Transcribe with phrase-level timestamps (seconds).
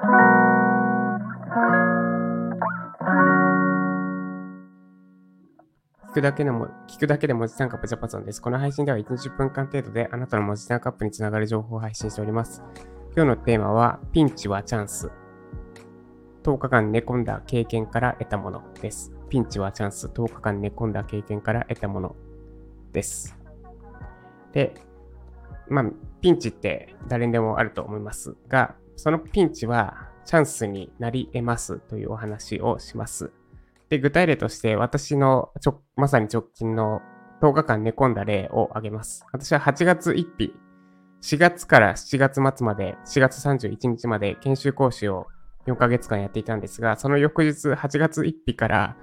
[0.00, 0.06] 聞
[6.14, 8.40] くだけでも、聞くだけで文字単価プジャパソンです。
[8.40, 12.62] この配信では1、20分間程度であなたの文字単価アップにつながる情報を配信しております。
[13.14, 15.12] 今日のテーマは、ピンチはチャンス。
[16.44, 19.12] 10日間寝込んだ経験から得たものです。
[19.28, 20.06] ピンチはチャンス。
[20.06, 22.16] 10日間寝込んだ経験から得たもの
[22.92, 23.36] です。
[24.52, 24.72] で、
[25.68, 25.84] まあ、
[26.22, 33.32] ピンチって誰にでもあると思いますが、そのピンチはチャンスになり得ますというお話をします。
[33.88, 37.00] で、具体例として私のちょ、まさに直近の
[37.40, 39.24] 10日間寝込んだ例を挙げます。
[39.32, 40.54] 私は8月1日、
[41.22, 45.28] 4月から7月末まで、4月31日まで研修講師を
[45.66, 48.96] 4ヶ月間やっていたんですが、その翌日8月1日から、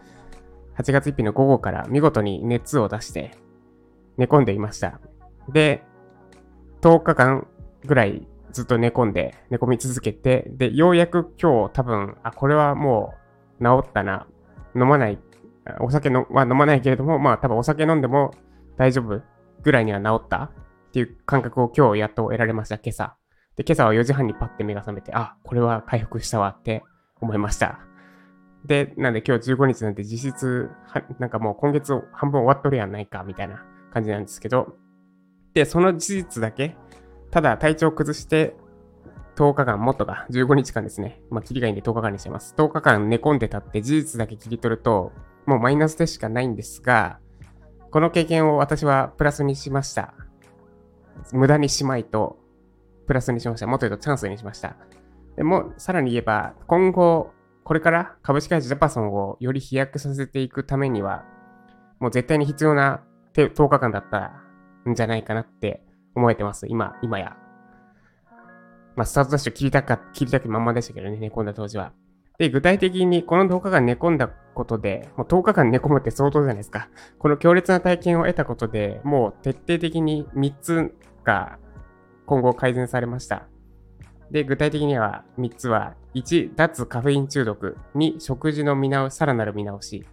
[0.77, 3.31] 8月1日の午後から見事に熱を出して
[4.17, 4.99] 寝込んでいました。
[5.51, 5.83] で、
[6.81, 7.47] 10日間
[7.83, 13.13] ぐらいずっと寝込んで、寝込み続けて、で、ようやく今日多分、あ、これはも
[13.59, 14.25] う治ったな、
[14.75, 15.19] 飲まない、
[15.79, 18.31] お酒のは飲まないけれども、まあ多分お酒飲んでも
[18.75, 19.21] 大丈夫
[19.61, 20.51] ぐらいには治ったっ
[20.91, 23.15] ていう感覚を今日やっと得られました、今朝。
[23.57, 26.83] で、今朝は4時半にパッて目が覚めて、あ、これは回復したわって
[27.21, 27.77] 思いました。
[28.65, 30.71] で、なんで今日15日なんて実質、
[31.19, 34.75] なんかもう今月半分終わっとるやんないか、みたいな感じなんですけど、
[35.53, 36.75] で、その事実だけ、
[37.37, 38.55] ただ体調を崩して
[39.35, 41.21] 10日間、もっとか、15日間ですね。
[41.29, 42.55] まあ、切りがいいんで10日間にしてます。
[42.57, 45.11] 10日間寝込んでたって事実だけ切り取ると、
[45.45, 47.19] もうマイナスでしかないんですが、
[47.91, 50.15] この経験を私はプラスにしました。
[51.31, 52.39] 無駄にしまいと、
[53.05, 53.67] プラスにしました。
[53.67, 54.75] もっと言うとチャンスにしました。
[55.35, 61.25] でも、さらに言えば、今後、これから株式会社ジャパソンをより飛躍させていくためには、
[61.99, 63.03] もう絶対に必要な
[63.35, 64.41] 10日間だった
[64.89, 65.83] んじゃないかなって
[66.17, 66.67] 思えてます。
[66.67, 67.37] 今、今や。
[68.95, 71.93] まあ、スタートダッシュ切りたか、切りたくまんまでしたけどね、寝込んだ当時は。
[72.39, 76.89] で、具体的にこの10日間寝込んだことで、もう10日間寝込むって相当じゃないですか。
[77.19, 81.57] この強烈な体験を得たことで、もう徹底的に3つが
[82.25, 83.47] 今後改善されました。
[84.31, 87.77] で、具体的には3つは、1、脱カフェイン中毒。
[87.95, 90.05] 2、食事の見直し、さらなる見直し。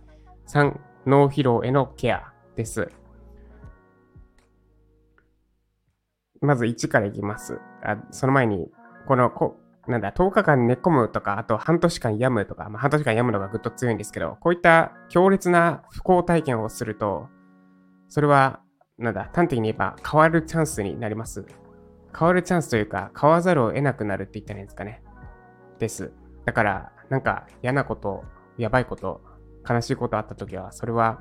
[0.46, 2.90] 3、脳疲労へのケアです。
[6.44, 7.58] まず1からいきます。
[7.82, 8.70] あその前に、
[9.06, 9.56] このこ、
[9.86, 17.28] なんだ、10日間寝込むとか、あと半年間病むとか、まあ、半年間病むのがぐっと強いんですけど、こういった強烈な不幸体験をすると、
[18.08, 18.60] それは、
[18.98, 21.44] なんだ、端的に言えば変わるチャンスになります。
[22.16, 25.02] 変わるチャンスというか、変わざるを得なくなるって言ったらいいんですかね。
[25.78, 26.12] です。
[26.44, 28.24] だから、なんか嫌なこと、
[28.56, 29.20] やばいこと、
[29.68, 31.20] 悲しいことあった時は、それは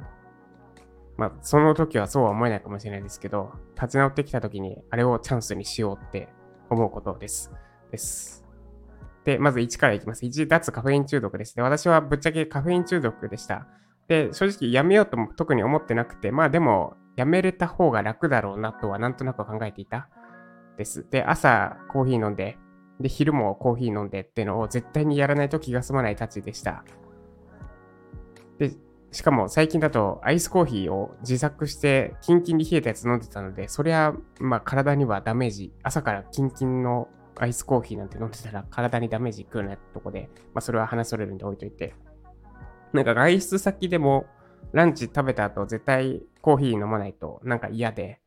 [1.17, 6.29] まあ、その時はそうは思えないかもしれないですけど、立ち直ってきた時に、あれをチャンスにしようって
[6.69, 7.51] 思うことです。
[7.91, 8.43] です。
[9.23, 10.25] で、まず1からいきます。
[10.25, 11.55] 1、脱カフェイン中毒です。
[11.55, 13.67] で、私はぶっちゃけカフェイン中毒でした。
[14.07, 20.09] で、正直やめようとも特に思ってなくて、まあでも、やめれた方が楽だろうなとはなんとなく考えていた
[20.77, 21.05] です。
[21.09, 22.57] で、朝コーヒー飲んで、
[22.99, 26.83] で、昼もコーヒー飲んでっていうのを絶対にやらないと気が済まないたちでした。
[28.57, 28.71] で、
[29.13, 37.07] しかも最近だとアイスコーヒーを自作してキンキンに冷えたやつ飲んでたので、そりゃ、まあ体にはダメージ、朝からキンキンの
[37.37, 41.93] アイスコーヒーなんて飲んでたら体にダメージくるなってとこで、まあそれは話それるんで置いといて。
[42.91, 44.25] なんか外出先でも
[44.71, 48.19] ランチ食べた後絶対コーヒー飲まないとなんか嫌で、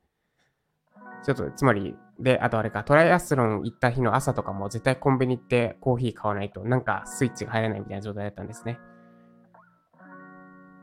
[1.25, 8.79] ちょっと、つまり、で、あとあれか、トライアスロン行った日の朝とかも絶対コンビニ行ってコーヒー買わないとなんかスイッチが入らないみたいな状態だったんですね。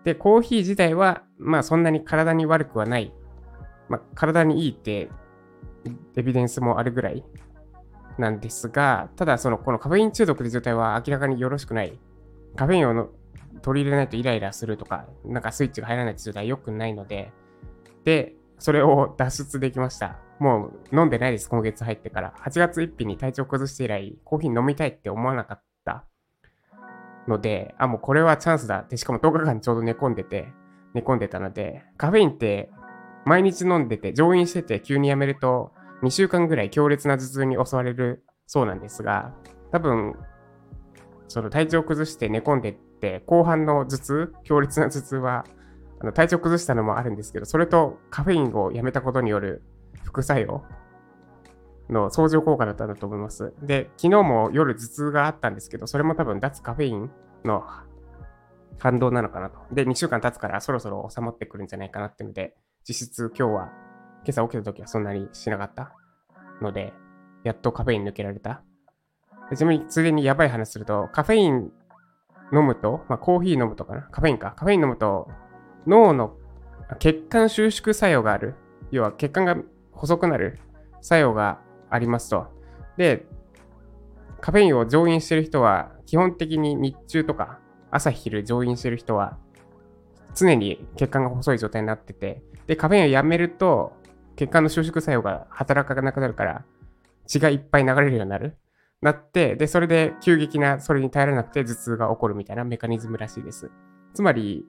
[0.03, 3.13] で、コーヒー自体は、まあそんなに体に悪くはない。
[3.89, 5.09] まあ体にいいって
[6.15, 7.23] エビデンスもあるぐらい
[8.17, 11.97] なんですが、ただそのこのカフェイン中毒の状態は明らかによろしくない。
[12.55, 13.09] カフェインを
[13.61, 17.31] 取り入れないとイライラするとか、なんかスイッチが入らないって状態は良くないので、
[18.03, 20.19] で、それを 脱出できました。
[20.39, 22.33] もう飲んでないです、今月入ってから。
[22.39, 25.72] 8月1日に体調崩して以来、コーヒー飲みたいって思わなかった。
[27.27, 28.79] ので、あ、もうこれはチャンスだ。
[28.79, 30.47] って、しかも10日間ちょうど寝込んでて、
[30.93, 32.69] 寝込んでたので、カフェインって
[33.25, 35.71] 毎日飲んでて、上院してて急にやめると、
[36.03, 39.33] 2週間ぐらい強烈な頭痛に襲われるそうなんですが、
[39.71, 40.15] 多分、
[41.27, 45.45] その体調崩して寝込んでって、後半の頭痛、強烈な頭痛は、
[45.99, 49.63] あの体調崩したのもあるんですけど、それとカフェインをやめたことによる
[50.03, 50.63] 副作用
[51.89, 53.53] の相乗効果だったんだと思います。
[53.61, 57.11] で、昨日も夜頭痛があったんですけど、それも多分脱カフェイン
[57.43, 57.63] の
[58.79, 59.59] 反動なのかなと。
[59.71, 62.55] で、2週間経つからそろそろ収まってくるんじゃないかなっていうので、
[62.87, 63.71] 実質今日は、
[64.25, 65.93] 今朝起きた時はそんなにしなかった
[66.61, 66.93] ので、
[67.43, 68.61] やっとカフェイン抜けられた
[69.55, 71.71] ちなみに、ついでにやばい話すると、カフェイン
[72.53, 74.03] 飲むと、まあ、コーヒー飲むとかな？
[74.03, 74.53] カフェインか。
[74.55, 75.27] カフェイン飲むと、
[75.85, 76.37] 脳の
[76.99, 78.55] 血管収縮作用がある。
[78.91, 79.57] 要は血管が
[79.91, 80.59] 細くなる
[81.01, 81.59] 作用が
[81.93, 82.47] ありますと。
[82.97, 83.25] で、
[84.41, 87.59] カフェインを上飲してる人は、基本的に日中とか
[87.91, 89.37] 朝昼上飲してる人は、
[90.35, 93.93] 常に血管が細い状態になってて、で、カフェインをやめると、
[94.35, 96.65] 血管の収縮作用が働かなくなるから、
[97.27, 98.57] 血がいっぱい流れるようになる。
[99.01, 103.69] なって、で、それで急激な、それに耐えられなくて頭痛が起こるみたいなメカニズムらしいです。
[104.13, 104.65] つまり、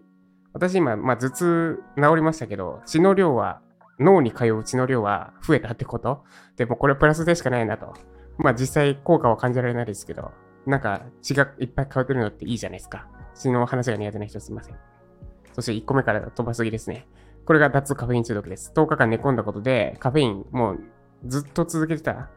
[0.52, 3.62] 私今、まあ、頭痛治りましたけど、血の量は、
[3.98, 6.24] 脳に通う血の量は増えたってこと？
[6.56, 7.94] でもこれプラスでしかないなと。
[8.38, 10.32] まあ実際効果は感じられないですけど、
[10.66, 13.06] なんか血がいっぱい通ってるのっていいじゃないですか。
[13.34, 14.76] 血の話が苦手な人すいません。
[15.52, 17.06] そして1個目から飛ばすぎですね。
[17.44, 18.72] これが脱カフェイン中毒です。
[18.74, 20.80] 10日間寝込んだことで、カフェインもう
[21.26, 22.30] ずっと続けてた。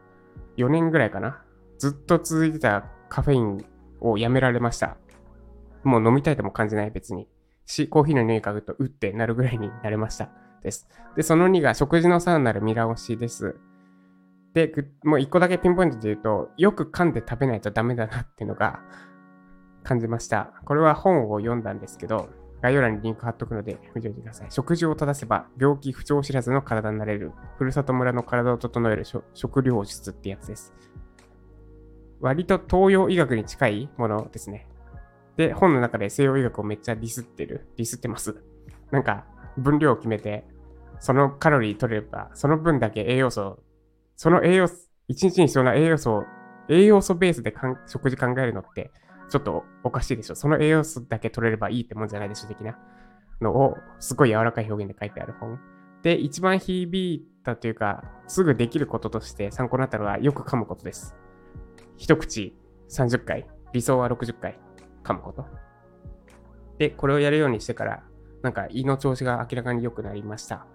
[0.56, 1.42] 4年ぐらいかな。
[1.78, 3.64] ずっと続いてたカフェイン
[4.00, 4.96] をやめられました。
[5.84, 7.28] もう飲みたいとも感じない別に。
[7.64, 10.30] し、コーヒーの匂い嗅ぐとうってなるぐらいになれました。
[10.62, 10.88] です。
[11.16, 13.56] で、その2が食事のさらなる見直しです。
[14.54, 14.72] で、
[15.04, 18.80] もう1個だけピンポイントで言うと、よく噛んで食べないとダメだなっていうのが
[19.84, 20.52] 感じました。
[20.64, 22.28] これは本を読んだんですけど、
[22.60, 24.46] 概要欄にリンク貼っとくので、見ておいてください。
[24.50, 30.74] 食事を正せば、病気不調知らずの体になれる、ふるさと村の体を整える食療術ってやつです。
[32.20, 34.66] 割と東洋医学に近いものですね。
[35.36, 37.68] で、本の中で西洋医学をめっちゃディスってる。
[37.76, 38.42] ディスってます。
[38.90, 39.24] なんか、
[39.58, 40.44] 分量を決めて、
[41.00, 43.62] そのカロリー取れば、その分だけ栄養素、
[44.16, 46.24] その栄養素、一日に必要な栄養素を、
[46.68, 47.54] 栄養素ベースで
[47.86, 48.90] 食事考えるのって、
[49.28, 50.34] ちょっとおかしいでしょ。
[50.34, 52.78] その栄養素だけ取れればいいってもんじゃないでしょ、的な
[53.40, 55.58] のを、すごい柔らかい表現で書いてある本。
[56.02, 61.16] で、一番響いたというか、すぐできることとして参考になったのは、よく噛むことです。
[61.96, 62.56] 一口
[62.88, 64.58] 30回、理想は60回
[65.04, 65.46] 噛むこと。
[66.78, 68.02] で、これをやるようにしてから、
[68.42, 70.66] なんか胃の調子が明らかに良くなりました。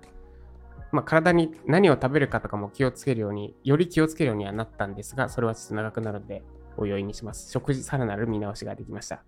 [0.92, 6.44] まあ、体に何を食べるかとかも気をつけるように、より気をつけるようにはなったんですが、それはちょっと長くなるので、
[6.78, 7.52] おいおいにします。
[7.52, 9.24] 食事さらなる見直しができました。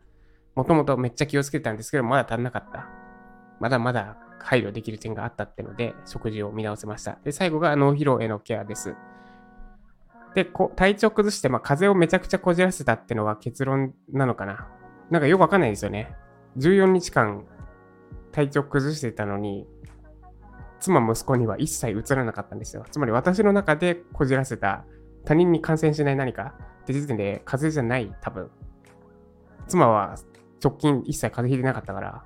[0.53, 2.87] もともとめっちゃ気をつけたんですけど、まだ足んなかった。
[3.59, 7.17] まだまだ配慮できる点があったってので、食事を見直せました。
[7.23, 8.95] で、最後が脳疲労へのケアです。
[10.35, 14.67] で、こ体調崩して、まあ、風邪をめちゃくちゃこじらせたってのは結論なのかな。
[15.09, 16.13] なんかよくわかんないですよね。
[16.57, 17.45] 14日間
[18.35, 19.65] 体調崩してたのに、
[20.81, 22.83] 妻息子には一切移らなかったんですよ。
[22.91, 24.83] つまり私の中でこじらせた
[25.23, 26.53] 他人に感染しない何か
[26.83, 28.51] って時点で風邪じゃない、多分。
[29.67, 30.17] 妻は
[30.61, 32.25] 直近一切風邪ひいてなかったから、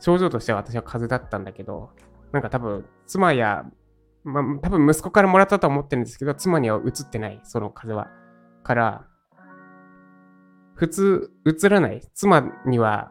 [0.00, 1.90] 症状としては私は風邪だったんだけど、
[2.30, 3.64] なんか多分妻や
[4.24, 8.14] まあ、多分息子からもらったと思ってるんですけど、妻には移ってない、その風邪は。
[8.62, 9.06] から、
[10.74, 12.02] 普通、移らない。
[12.14, 13.10] 妻には、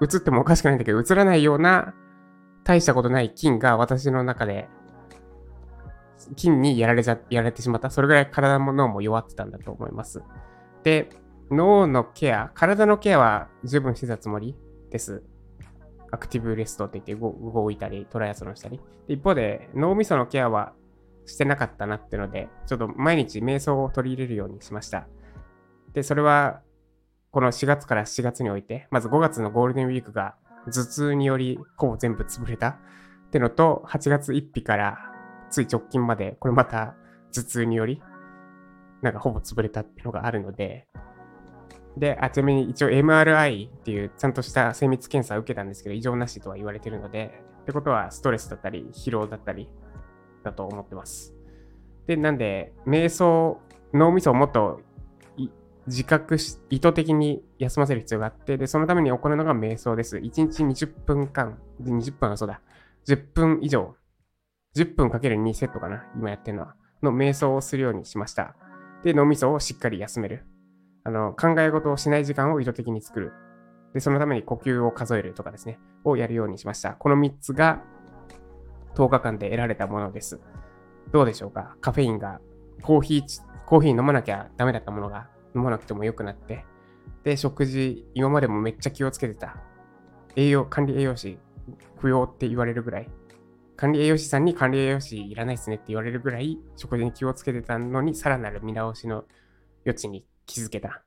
[0.00, 1.94] 移ってもおかしくないんだけど、移らないような、
[2.64, 4.68] 大したことない菌が私の中で、
[6.36, 7.90] 菌にやられちゃ、やられてしまった。
[7.90, 10.22] それぐらい体も脳も弱ってたんだと思います。
[10.84, 11.10] で、
[11.50, 14.56] 脳のケア、体のケアは十分してたつもり
[14.90, 15.22] です。
[16.10, 18.80] アクティブレストって言って動いたり、トライアスロンしたり。
[19.08, 20.72] 一方で、脳みそのケアは
[21.26, 25.06] してなかったなってので、ちょっと毎日瞑想を取り入れるようにしました。
[25.92, 26.60] で、それは、
[27.32, 30.36] この4月から7月において、まず5月のゴールデンウィークが
[30.66, 32.76] 頭痛によりほぼ全部潰れたっ
[33.30, 34.98] てのと、8月1日から
[35.48, 36.94] つい直近まで、これまた
[37.32, 38.02] 頭痛により、
[39.00, 40.86] なんかほぼ潰れたってのがあるので、
[41.96, 49.70] で、あちなみに一応 MRI っていうちゃんとした精密検査を受けたんですけど、異常なしとは言われてるので、ってことはストレスだったり、疲労だったり
[50.44, 51.34] だと思ってます。
[52.06, 53.58] で、なんで、瞑想、
[53.94, 54.80] 脳みそをもっと
[55.86, 60.18] 自覚し、意図的に休ませる必要があって、で、そのために行うのが瞑想です。
[60.18, 62.60] 1日20分間、20分はそうだ、
[63.06, 63.96] 10分以上、
[64.76, 68.54] 10分かける2セットかな、今やってるのは、の瞑想をするようにしました。
[69.02, 70.44] で、脳みそをしっかり休める。
[71.04, 73.32] あの、考え事をしない時間を意図的に作る。
[73.92, 76.92] で、そのために呼吸を数えるとかですね、をやるようにしました。
[76.92, 77.82] この3つが
[78.94, 80.40] 10日間で得られたものです。
[81.10, 81.76] どうでしょうか？
[81.80, 82.40] カフェインが、
[82.82, 86.64] コーヒー、コーヒー飲まなきゃダメだったものが飲まなくても良くなって、
[87.24, 89.56] で、食事、今までもめっちゃ気をつけてた。
[90.36, 91.38] 栄養、管理栄養士、
[91.98, 93.08] 不要って言われるぐらい、
[93.76, 99.24] 管理栄養士さんに管理栄養士いらないっすねって言われるぐらい、食事に気をつけてたのに、さらなる見直しの
[99.84, 101.04] 余地に気づけた。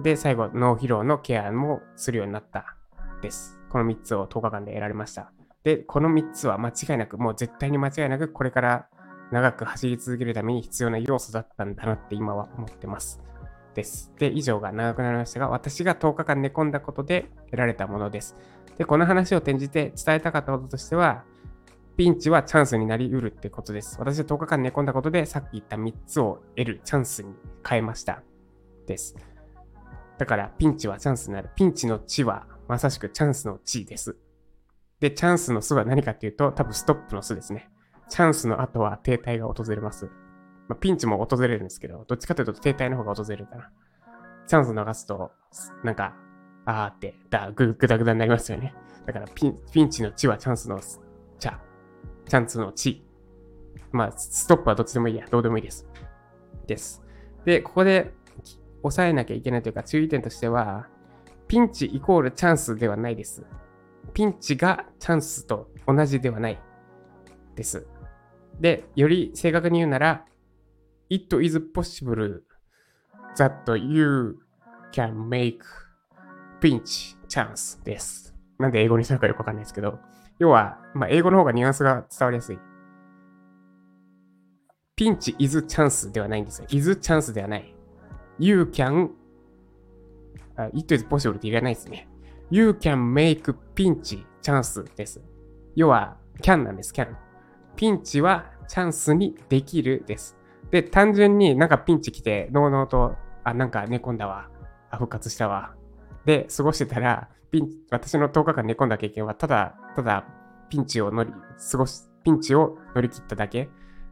[0.00, 2.76] で、最後、脳疲労のケアもするようになった
[3.20, 3.58] です。
[3.68, 5.32] この3つを10日間で得られました。
[5.62, 8.88] で、この3つは間違いなく、もう絶対に間違いなく、これから
[9.30, 13.20] 長く走り続けるために必要な要素だったんだなって今は思ってます。
[13.74, 14.12] です。
[14.18, 18.36] で、以上が長くなりましたが、私が10日間寝込んだことで得られたものです。
[18.78, 21.24] で、この話を転じて伝えたかったこととしては、
[21.96, 23.96] ピンチはチャンスになりうるってことです。
[23.98, 27.34] 私は10日間寝込んだことで、さっき言った3つを得るチャンスに
[27.66, 28.22] 変えました。
[28.86, 29.16] です。
[30.18, 31.50] だから、ピンチはチャンスになる。
[31.54, 34.16] ピンチの地は、まさしくチャンスの地です。
[34.98, 37.70] で、チャンスの巣は何かっていうと、多分ストップの巣ですね。
[38.10, 40.06] チャンスの後は停滞が訪れます。
[40.68, 43.70] まあ、ピンチも訪れるんですけど、どっちかというと停滞の方が訪れるかな。
[44.46, 45.30] チャンス逃すと、
[45.84, 46.14] なんか、
[46.66, 48.74] あーって、だ、ぐ、ぐだぐだになりますよね。
[49.06, 51.56] だからピン、ピンチの地はチャンスの、チャ、
[52.26, 53.06] チャンスの地。
[53.92, 55.26] まあ、ストップはどっちでもいいや。
[55.30, 55.88] どうでもいいです。
[56.66, 57.02] です。
[57.44, 58.12] で、ここで、
[58.82, 60.88] 抑えなきゃいけないというか、注意点としては、
[61.46, 63.44] ピンチイコールチャンスではないです。
[64.14, 66.60] ピンチがチャンスと同じではない
[67.54, 67.86] です。
[68.60, 70.26] で、より正確に言うなら、
[71.08, 72.42] It is possible
[73.36, 74.38] that you
[74.92, 75.60] can make
[76.60, 78.34] pinch chance です。
[78.58, 79.98] なんで英語にするかよくわかんないですけど、
[80.38, 82.58] 要は、まあ、英語の方がニュアンスが伝わりやすい。
[84.94, 86.66] ピンチ is chance ではないんですよ。
[86.70, 87.74] is chance ではない。
[88.38, 89.08] You can,
[90.74, 92.06] it is possible って言わないですね。
[92.50, 95.22] You can make pinch chance です。
[95.74, 97.16] 要は、can なんです、can。
[97.76, 100.36] ピンチはチャンスにできるです。
[100.70, 104.48] で、単純になんかピンチ来て、のうのうと、あ、なんか寝込んだわ。
[104.90, 105.74] あ、復活したわ。
[106.24, 110.24] で、過ごしてたら、ピン、私の10日間寝込んだ経験は、ただ、ただ、
[110.68, 111.32] ピンチを乗り、
[111.70, 113.68] 過ごし、ピンチを乗り切っただけ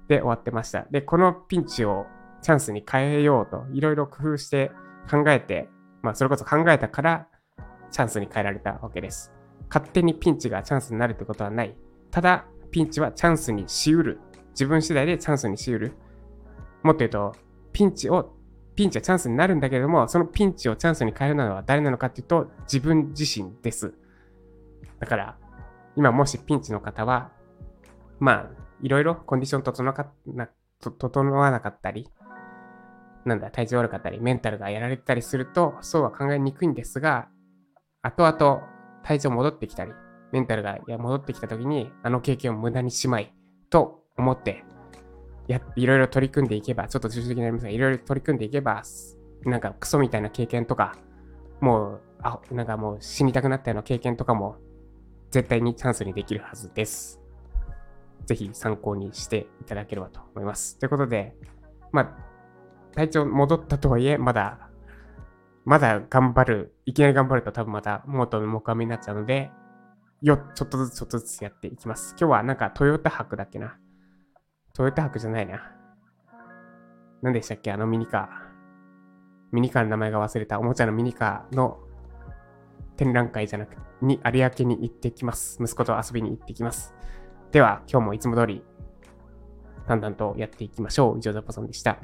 [0.08, 0.86] で終わってました。
[0.90, 2.06] で、このピンチを
[2.42, 4.72] チャンスに変えようと、いろいろ工夫して
[5.10, 5.68] 考えて、
[6.02, 7.28] まあ、それこそ考えたから、
[7.90, 9.32] チャンスに変えられたわけです。
[9.68, 11.76] 勝手にピンチがチャンスになるってことはない。
[12.10, 14.20] ただ、ピンチはチャンスにしうる。
[14.50, 15.92] 自分次第でチャンスにしうる。
[16.82, 17.34] もっと言うと、
[17.72, 18.34] ピンチを、
[18.74, 23.94] ピンチはチャンスになるんだけれども、そのピンチをチャンスに変えるのは誰なのかっていうと、自分自身です。
[24.98, 25.38] だから、
[25.96, 27.32] 今もしピンチの方は、
[28.20, 30.48] まあ、いろいろコンディション整かな
[30.80, 32.08] 整わなかったり、
[33.24, 37.28] なんだ、体調悪かったり、メンタルがやられたりすると、そうは考えにくいんですが、
[38.02, 38.62] 後々
[39.02, 39.92] 体調戻ってきたり、
[40.32, 43.32] メンタルが戻ってきた時に、あの経験を無駄にしまい、
[43.70, 44.64] と思って、
[45.76, 48.82] いろいろ取り組んでいけば、ちょっと抽象的になりますが、いろいろ取り組んでいけば、
[49.44, 50.96] なんかクソみたいな経験とか、
[51.60, 54.56] もう、あ、なんかもう死にたくなったような経験とかも、
[55.30, 57.20] 絶対にチャンスにできるはずです。
[58.26, 60.78] ぜひ参考にしていただければと思います。
[60.78, 61.34] ということで、
[61.92, 64.68] まあ、体調戻ったとはいえ、まだ、
[65.64, 69.50] まだ頑張る、いきなり頑張ると多分また元の木阿弥になっちゃうので、
[70.20, 72.16] よ、ちょっとずつちょっとずつやっていきます。
[72.18, 73.76] 今日はなんかトヨタ博だっけな？
[74.74, 75.72] トヨタ博じゃないな。
[77.22, 77.70] 何でしたっけ？
[77.72, 78.28] あのミニカー。
[79.52, 80.58] ミニカーの名前が忘れた。
[80.58, 81.78] おもちゃのミニカーの
[82.96, 85.58] 展覧会じゃなくて、に、有明に行ってきます。
[85.62, 86.94] 息子と遊びに行ってきます。
[87.52, 88.64] では、今日もいつも通り、
[89.86, 91.18] だんだんとやっていきましょう。
[91.18, 91.98] 以上、ザポソンでした。